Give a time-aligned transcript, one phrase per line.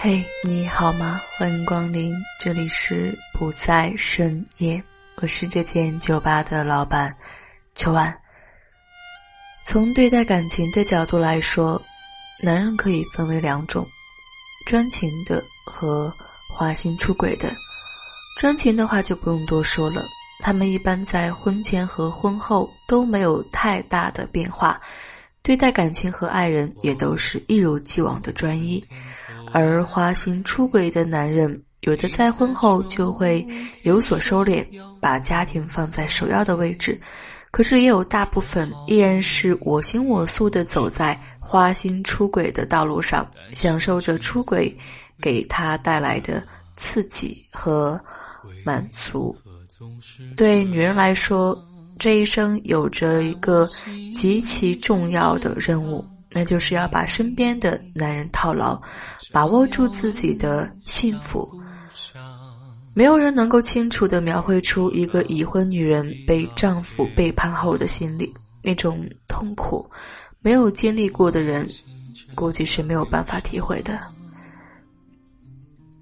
[0.00, 1.20] 嘿，你好吗？
[1.36, 4.80] 欢迎光临，这里是不在深夜，
[5.16, 7.16] 我是这间酒吧的老板
[7.74, 8.16] 秋晚。
[9.64, 11.82] 从对待感情的角度来说，
[12.40, 13.88] 男人可以分为两种：
[14.66, 16.14] 专情的和
[16.48, 17.52] 花心出轨的。
[18.38, 20.04] 专情的话就不用多说了，
[20.38, 24.80] 他们一般在婚前和婚后都没有太大的变化。
[25.40, 28.84] 对待感情和爱人也都是一如既往的专一，
[29.52, 33.46] 而花心出轨的男人，有的在婚后就会
[33.82, 34.66] 有所收敛，
[35.00, 36.98] 把家庭放在首要的位置；
[37.50, 44.76] 可是也有大部分依然是我行我素的走在花心出轨的道路上，享受着出轨
[45.20, 46.42] 给他带来的
[46.76, 48.00] 刺激和
[48.64, 49.36] 满足。
[50.36, 51.64] 对女人来说。
[52.00, 53.68] 这一生有着一个
[54.14, 58.80] 极其重要的任务，那就是要把身边的男人套牢，
[59.32, 61.48] 把握住自己的幸福。
[62.94, 69.88] 没有人能够清楚地描绘出一个已婚女人被丈夫背叛后的心理，那种痛苦，
[70.40, 71.68] 没有经历过的人，
[72.34, 74.00] 估计是没有办法体会的。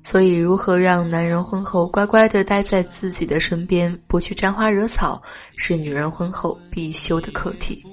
[0.02, 5.22] 所以，如何让男人婚后乖乖的待在自己的身边，不去沾花惹草，
[5.56, 7.84] 是女人婚后必修的课题。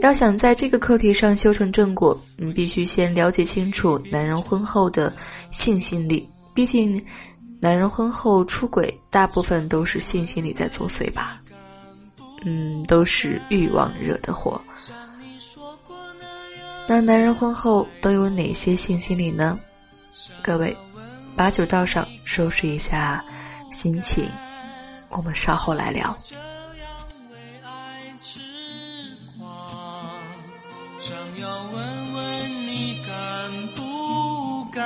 [0.00, 5.14] 要想在这个课题上修成正果，你必须先了解清楚男人婚后的
[5.50, 6.28] 性心理。
[6.54, 7.04] 毕竟，
[7.60, 11.40] 男人婚后出轨，大部分都是性心理在作祟吧？
[12.44, 14.60] 嗯，都是欲望惹的祸。
[16.86, 19.58] 那男人婚后都有哪些性心理呢？
[20.42, 20.76] 各位。
[21.36, 23.22] 把酒倒上，收拾一下
[23.70, 24.26] 心情，
[25.10, 26.16] 我们稍后来聊。
[31.72, 33.12] 问问你敢
[33.74, 34.82] 不敢，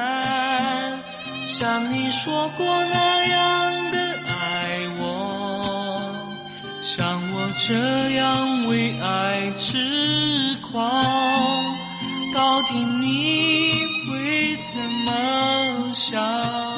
[1.46, 3.98] 像你说过那样的
[4.28, 6.14] 爱我，
[6.82, 10.80] 像我这样为爱痴狂，
[12.34, 13.72] 到底你
[14.08, 16.69] 会怎么想？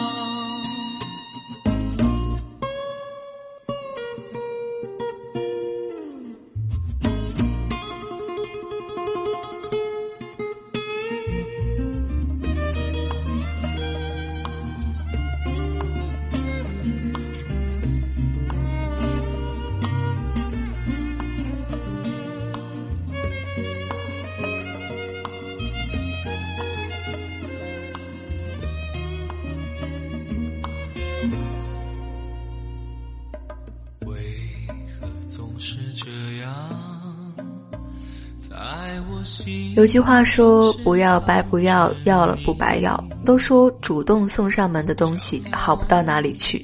[39.74, 46.62] 有句话说：“不要白不要，要了不白要。”都说主动送上门的东西好不到哪里去。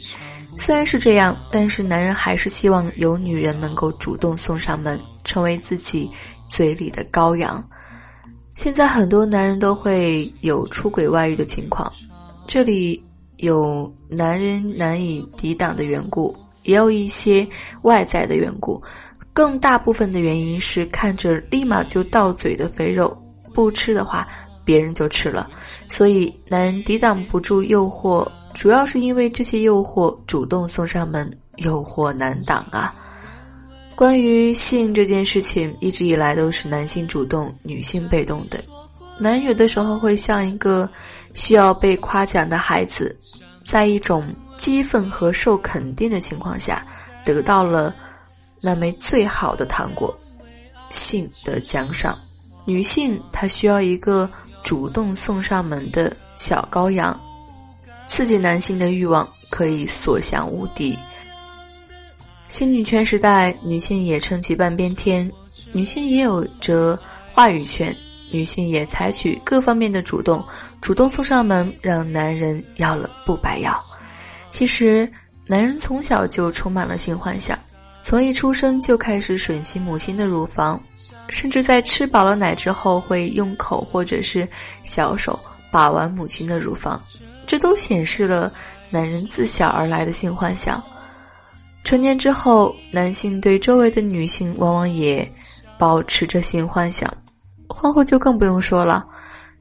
[0.56, 6.10] 虽然是这样，但是男人还是希望有女人能够主动送上门，成为自己
[6.50, 7.70] 嘴里的羔羊。
[8.54, 11.90] 现在很多男人都会有出轨外遇的情况，
[12.46, 13.04] 这里
[13.36, 17.48] 有男人难以抵挡的缘故，也有一些
[17.82, 18.82] 外在的缘故。
[19.38, 23.16] 更大部分的原因是看着立马就到嘴的肥肉，
[23.54, 24.26] 不吃的话
[24.64, 25.48] 别人就吃了，
[25.88, 32.92] 所以男人抵挡不住诱惑，主要是因为这些诱惑主动送上门，诱惑难挡啊。
[33.94, 38.58] 关于性这件事情，一直以来都是男性主动，女性被动的。
[39.20, 40.90] 男人有的时候会像一个
[41.34, 43.16] 需要被夸奖的孩子，
[43.64, 46.84] 在一种激愤和受肯定的情况下，
[47.24, 47.94] 得到了。
[48.60, 50.18] 那枚最好的糖果，
[50.90, 52.18] 性的奖赏。
[52.64, 54.28] 女性她需要一个
[54.62, 57.18] 主动送上门的小羔羊，
[58.06, 60.98] 刺激男性的欲望可以所向无敌。
[62.48, 65.30] 新女权时代，女性也撑起半边天，
[65.72, 66.98] 女性也有着
[67.32, 67.96] 话语权，
[68.30, 70.44] 女性也采取各方面的主动，
[70.80, 73.84] 主动送上门，让男人要了不白要。
[74.50, 75.12] 其实，
[75.46, 77.58] 男人从小就充满了性幻想。
[78.02, 80.82] 从一出生就开始吮吸母亲的乳房，
[81.28, 84.48] 甚至在吃饱了奶之后会用口或者是
[84.82, 85.38] 小手
[85.70, 87.02] 把玩母亲的乳房，
[87.46, 88.52] 这都显示了
[88.88, 90.82] 男人自小而来的性幻想。
[91.84, 95.30] 成年之后，男性对周围的女性往往也
[95.78, 97.12] 保持着性幻想，
[97.68, 99.06] 婚后就更不用说了。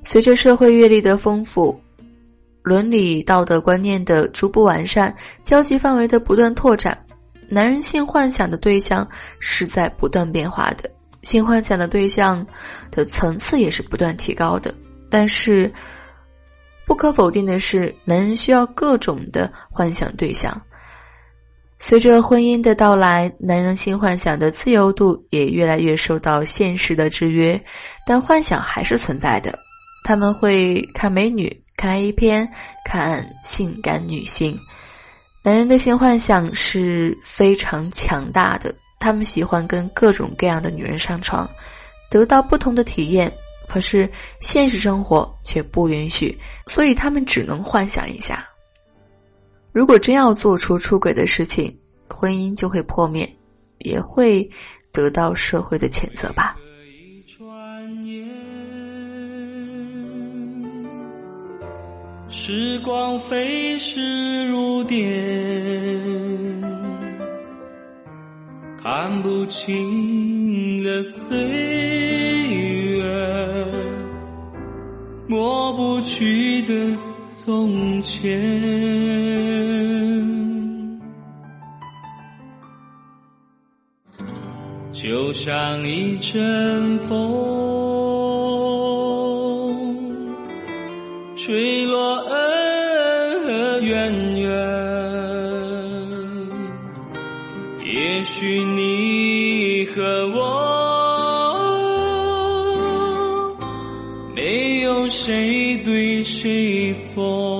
[0.04, 1.78] 随着社会阅历的丰富，
[2.64, 6.98] 伦理道德观念的逐步完善，交际范围的不断拓展。
[7.50, 9.10] 男人性幻想的对象
[9.40, 10.92] 是在不断变化的，
[11.22, 12.48] 性幻想的对象
[12.92, 14.76] 的层次也是不断提高的。
[15.10, 15.74] 但是，
[16.86, 20.62] 不可否定的是，男人需要各种的幻想对象。
[21.80, 27.64] 随着婚姻的到来，男人性幻想的自由度也越来越受到现实的制约，
[28.06, 29.60] 但幻想还是存在的。
[30.04, 32.52] 他们会看美女，看 A 片，
[32.84, 34.60] 看性感女性。
[35.48, 41.50] 男人的性幻想是非常强大的，他们喜欢跟各种各样的女人上床，
[42.10, 43.32] 得到不同的体验。
[43.66, 44.12] 可是
[44.42, 48.50] 现实生活却不允许，所以他们只能幻想一下。
[49.72, 51.80] 如果真要做出出轨的事情，
[52.10, 53.34] 婚姻就会破灭，
[53.78, 54.52] 也会
[54.92, 56.58] 得到社会的谴责吧。
[62.30, 65.02] 时光飞逝如电，
[68.82, 71.38] 看不清的岁
[72.98, 73.04] 月，
[75.28, 76.74] 抹不去的
[77.28, 78.30] 从前，
[84.92, 87.88] 就像一阵风。
[91.40, 91.87] 吹
[97.98, 100.38] 也许你和我
[104.36, 107.57] 没有谁对谁错，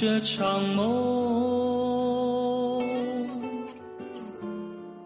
[0.00, 2.80] 这场梦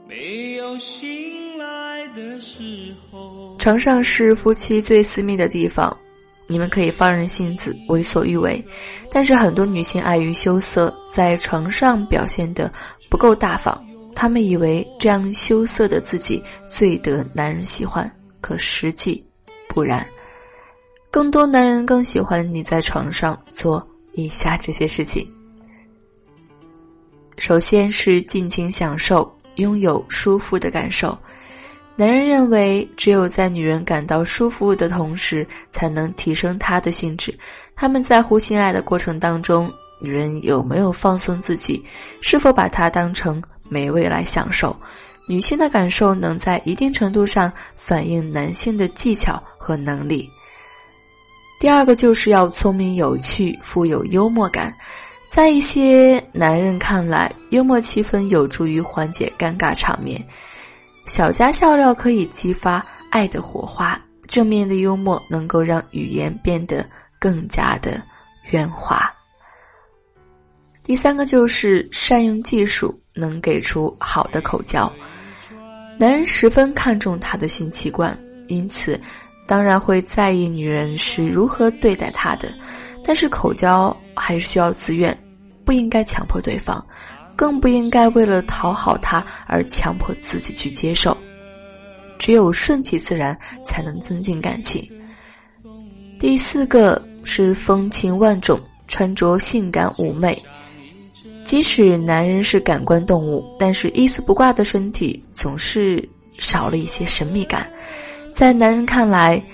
[0.06, 3.56] 没有醒来的时候。
[3.58, 5.96] 床上是夫妻最私密的地方，
[6.46, 8.62] 你们可以放任性子，为所欲为。
[9.10, 12.70] 但是很多女性碍于羞涩，在床上表现的
[13.08, 13.82] 不够大方，
[14.14, 18.10] 他们以为这样羞涩的自己最得男人喜欢，
[18.40, 19.24] 可实际
[19.68, 20.06] 不然。
[21.10, 23.86] 更多男人更喜欢你在床上做。
[24.14, 25.26] 以下这些事情，
[27.38, 31.18] 首先是尽情享受，拥有舒服的感受。
[31.96, 37.34] 男人认为，只有在女人感到舒服的同时，才能提升她的兴致。
[37.74, 41.82] 他们在乎性爱的过程当中，女人有没有放松自己，
[42.20, 44.76] 是否把它当成美味来享受。
[45.26, 50.28] 女性的感受能在一定程度上反映男性的技巧和能力。
[51.58, 54.74] 第二个就是要聪明有趣，富有幽默感。
[55.30, 60.26] 在一些男人看来，幽默气氛有助于缓解尴尬场面。
[61.06, 66.84] 小家笑料可以激发爱的火花，正面的幽默能够让语言变得
[67.18, 68.02] 更加的
[68.50, 69.11] 圆滑。
[70.82, 74.92] 第三个就是善用技术，能给出好的口交。
[75.98, 79.00] 男人十分看重他的性器官，因此。
[79.44, 82.54] 当然会在意女人是如何对待他的，
[83.04, 85.18] 但是口交还是需要自愿，
[85.64, 86.86] 不应该强迫对方，
[87.34, 91.14] 更不应该为了讨好他而强迫自己去接受。
[92.18, 94.88] 只有顺其自然，才能增进感情。
[96.20, 100.40] 第四个是风情万种，穿着性感妩媚。
[101.52, 107.68] 即使男人是感官动物，但是一丝不挂的身体总是少了一些神秘感。
[108.32, 109.44] 在男人看来，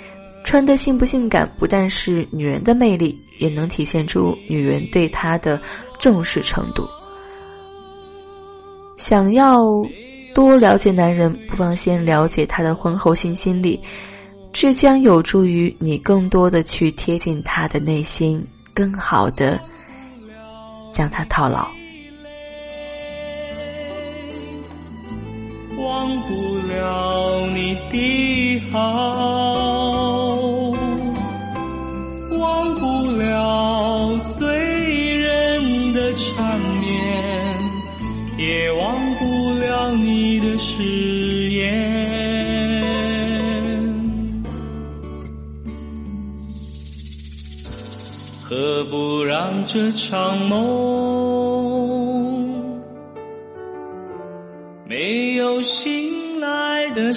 [0.45, 5.61] 穿的性不性感不但是女人的魅力，也能体现出女人对他的
[5.99, 6.89] 重视程度。
[8.97, 9.65] 想要
[10.33, 13.81] 多了解男人，不妨先了解他的婚后性心理，
[14.53, 19.61] 这将有助于你更多的去贴近他的内心，更好的
[20.93, 21.69] 将他套牢。
[25.89, 28.77] 忘不了你的好，
[32.39, 34.45] 忘不了醉
[35.17, 36.93] 人的缠绵，
[38.37, 40.83] 也忘不了你的誓
[41.53, 41.59] 言。
[48.43, 50.98] 何不让这场梦？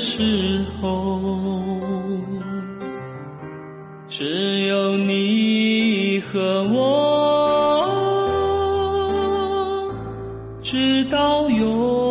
[0.02, 1.30] 时候，
[4.08, 7.88] 只有你和我，
[10.64, 12.11] 直到永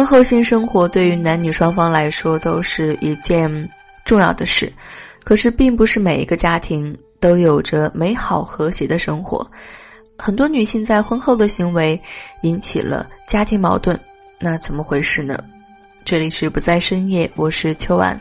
[0.00, 3.68] 婚后性生活对于男女双方来说都是一件
[4.02, 4.72] 重要的事，
[5.24, 9.46] 可是并不是每一个家庭都有着美好和谐的生活。
[10.16, 12.00] 很多女性在婚后的行为
[12.40, 14.00] 引起了家庭矛盾，
[14.38, 15.38] 那怎么回事呢？
[16.02, 18.18] 这里是不在深夜，我是秋晚，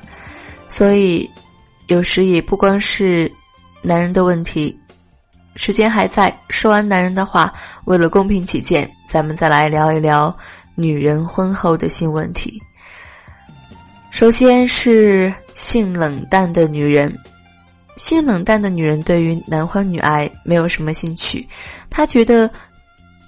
[0.68, 1.32] 所以
[1.88, 3.32] 有时也不光是
[3.82, 4.78] 男人的问题。
[5.56, 7.54] 时间还在，说完男人的话，
[7.86, 10.38] 为了公平起见，咱们再来聊一聊。
[10.80, 12.62] 女人婚后的性问题，
[14.12, 17.14] 首先是性冷淡的女人。
[17.98, 21.46] 性冷淡的女人对于男欢女爱没有什么兴趣，
[21.90, 22.50] 她觉得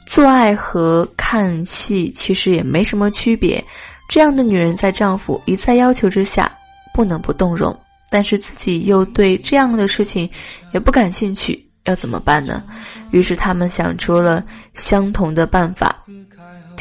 [0.06, 3.62] 做爱和看戏其实也没什么区别。
[4.08, 6.50] 这样的女人在丈夫一再要求之下，
[6.94, 7.78] 不能不动容，
[8.10, 10.30] 但是自己又对这样的事情
[10.72, 12.64] 也不感兴趣，要怎么办呢？
[13.12, 14.42] 于是他们想出了
[14.74, 15.98] 相同的办法。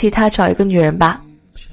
[0.00, 1.23] 替他找一个女人吧，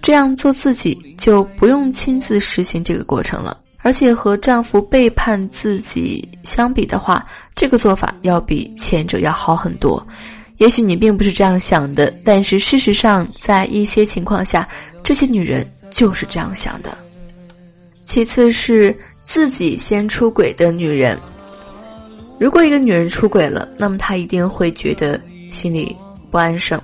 [0.02, 3.58] 这样做自己就不用亲自实行这个过程了。
[3.78, 10.06] 而且和丈夫背叛自己相比的话，这个做法要比前者要好很多。
[10.58, 14.68] 也许你并不是这样想的，但是事实上，在一些情况下，
[15.04, 16.98] 这些女人就是这样想的。
[18.04, 18.94] 其次是
[19.24, 21.18] 自己先出轨的女人。
[22.38, 25.18] 如果一个女人出轨了，那么她一定会觉得
[25.50, 25.96] 心里
[26.30, 26.78] 不安生。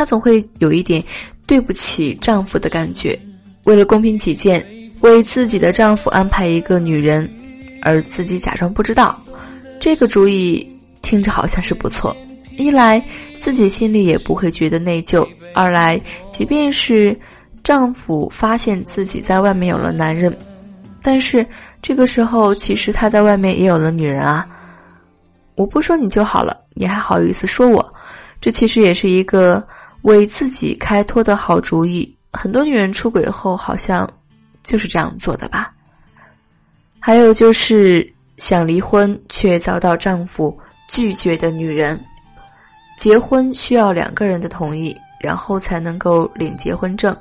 [0.00, 1.04] 她总会有一点
[1.46, 3.20] 对不起丈夫的感觉，
[3.64, 4.66] 为了公平起见，
[5.02, 7.30] 为自己的丈夫安排一个女人，
[7.82, 9.22] 而自己假装不知道。
[9.78, 10.66] 这个主意
[11.02, 12.16] 听着好像是不错，
[12.56, 13.04] 一来
[13.40, 16.00] 自己心里也不会觉得内疚，二来
[16.32, 17.14] 即便是
[17.62, 20.34] 丈夫发现自己在外面有了男人，
[21.02, 21.46] 但是
[21.82, 24.46] 这个时候其实他在外面也有了女人啊。
[25.56, 27.94] 我不说你就好了，你还好意思说我？
[28.40, 29.62] 这其实也是一个
[30.02, 32.16] 为自己开脱的好主意。
[32.32, 34.08] 很多女人出轨后好像
[34.62, 35.72] 就是这样做的吧。
[36.98, 41.98] 还有就是想离婚却遭到丈夫拒绝的女人。
[42.96, 47.16] 结婚需要两个人的同意，然后才能够领结婚证。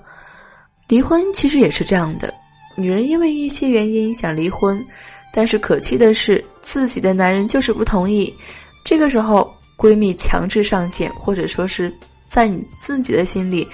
[0.87, 2.33] 离婚其实也是这样的，
[2.75, 4.85] 女人因为一些原因想离婚，
[5.33, 8.33] 但是可气的是自己的男人就是不同意。
[8.83, 9.53] 这个时候。
[9.79, 11.89] 闺蜜强制上线，或者说是
[12.29, 13.67] 在你自己的心里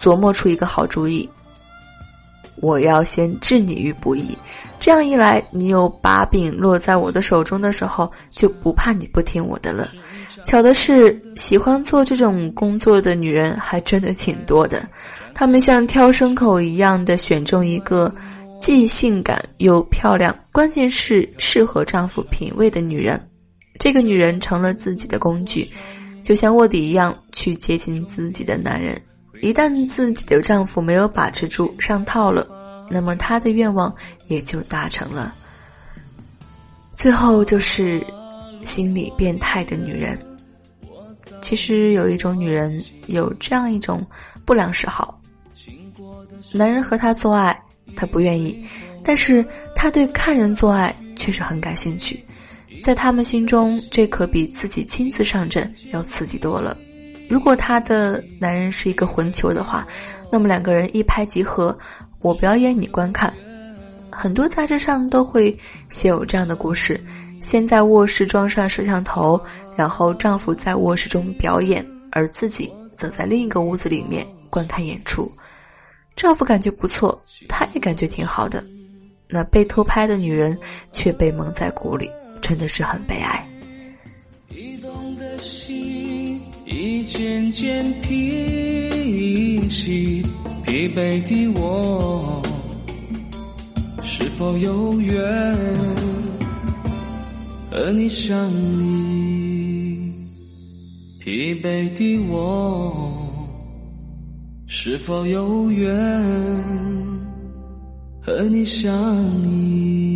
[0.00, 1.28] 琢磨出一个好主意。
[2.56, 4.38] 我要先置你于不义，
[4.78, 9.90] 这样一来，你有把柄落在我的手中的时候，就不怕你不听我的了。
[10.44, 14.88] 巧的是，喜欢做这种工作的女人还真的挺多的，
[15.34, 18.14] 她们像挑牲口一样的选中一个
[18.60, 23.28] 既性感又漂亮，关键是适合丈夫品味的女人。
[23.78, 25.68] 这个女人成了自己的工具，
[26.22, 29.02] 就像卧底一样去接近自己的男人。
[29.40, 32.46] 一旦自己的丈夫没有把持住，上套了，
[32.88, 33.92] 那么他的愿望
[34.26, 35.34] 也就达成了。
[36.92, 38.06] 最后就是
[38.64, 40.18] 心理变态的女人。
[41.40, 44.06] 其实有一种女人有这样一种
[44.44, 45.20] 不良嗜好：
[46.52, 47.64] 男人和她做爱，
[47.96, 48.64] 她不愿意，
[49.02, 52.24] 但是她对看人做爱却是很感兴趣。
[52.82, 56.76] 在他们心中，这可比自己亲自上阵要刺激多了。
[57.28, 59.86] 如果她的男人是一个混球的话，
[60.30, 61.76] 那么两个人一拍即合，
[62.20, 63.32] 我表演你观看。
[64.10, 65.56] 很多杂志上都会
[65.88, 67.00] 写有这样的故事：
[67.40, 69.40] 先在卧室装上摄像头，
[69.74, 75.32] 然后丈夫在卧室中表演，而自己则在另一个屋子里面观看演出。
[76.14, 78.62] 丈夫感觉不错，他也感觉挺好的。
[79.28, 80.58] 那被偷拍的女人
[80.90, 82.10] 却被蒙在鼓里，
[82.42, 83.48] 真的是很悲哀。
[84.50, 90.22] 激动的心已渐渐平息，
[90.66, 92.42] 疲惫的我。
[94.02, 95.56] 是否有缘
[97.70, 100.12] 和你相依？
[101.20, 103.00] 疲惫的我，
[104.66, 105.94] 是否有缘
[108.20, 108.92] 和你相
[109.44, 110.11] 依？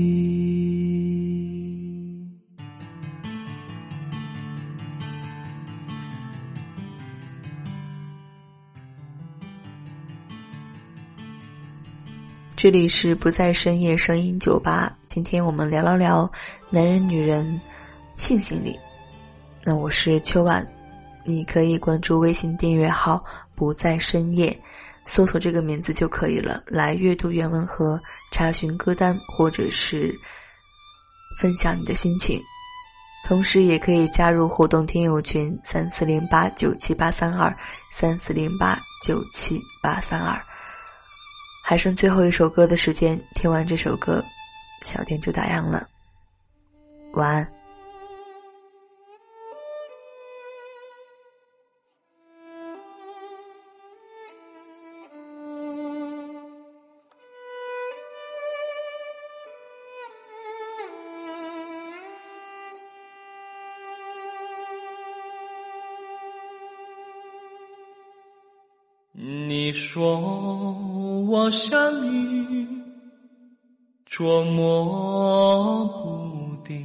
[12.57, 16.33] 这里是不在深夜声音酒吧，今天我们聊聊聊
[16.71, 17.61] 男人女人
[18.17, 18.81] 性心理。
[19.63, 20.67] 那我是秋晚，
[21.27, 23.23] 你可以关注微信订阅号
[23.55, 24.59] “不在深夜”，
[25.05, 28.01] 搜索这个名字就可以了，来阅读原文和
[28.33, 30.19] 查询歌单，或者是
[31.39, 32.41] 分享你的心情。
[33.27, 37.55] 同时，也可以加入互动听友群三四零八九七八三二
[37.93, 40.43] 三四零八九七八三二。
[41.69, 44.25] 还剩最后一首歌的时间，听完这首歌，
[44.83, 45.89] 小店就打烊了。
[47.15, 47.53] 晚安。
[69.19, 70.56] 你说
[71.47, 72.67] 我像雨，
[74.05, 76.85] 捉摸不定。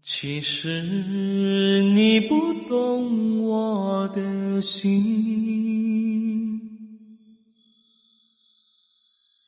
[0.00, 4.88] 其实你不懂我的心。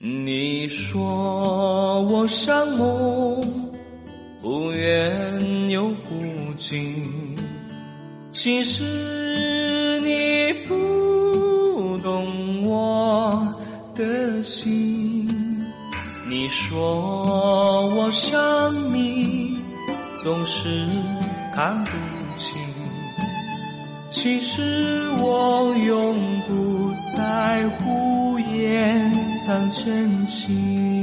[0.01, 3.73] 你说我像梦，
[4.42, 7.35] 不远又不近。
[8.33, 9.25] 其实
[14.46, 15.26] 心，
[16.28, 19.59] 你说我像谜，
[20.22, 20.87] 总是
[21.52, 21.90] 看不
[22.38, 22.56] 清。
[24.09, 26.14] 其实我永
[26.46, 29.12] 不在乎掩
[29.44, 30.95] 藏真情。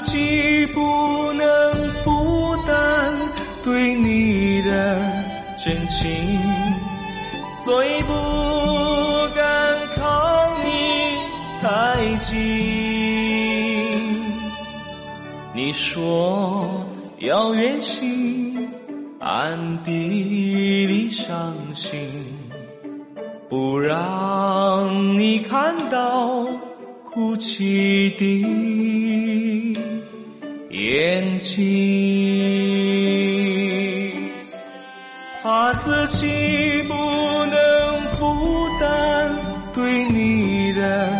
[0.00, 3.12] 自己不能负担
[3.64, 5.00] 对你的
[5.56, 6.08] 真情，
[7.52, 8.12] 所以不
[9.34, 10.70] 敢靠你
[11.60, 12.36] 太近。
[15.52, 16.86] 你说
[17.18, 18.70] 要远行，
[19.18, 21.98] 暗地里伤心，
[23.48, 26.46] 不让你看到。
[27.10, 28.24] 哭泣的
[30.78, 31.58] 眼睛，
[35.42, 36.94] 怕自己不
[37.46, 39.34] 能负担
[39.74, 41.10] 对你的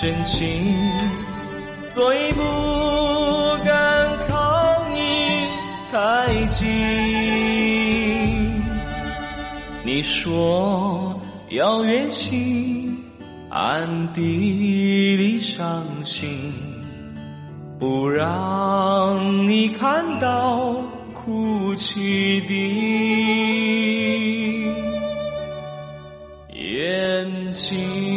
[0.00, 0.74] 真情，
[1.82, 2.40] 所以不
[3.62, 4.96] 敢靠你
[5.92, 6.64] 太近。
[9.84, 12.96] 你说要远行。
[13.50, 16.50] 暗地里伤心，
[17.78, 20.74] 不让你看到
[21.12, 22.54] 哭泣的
[26.52, 28.13] 眼睛。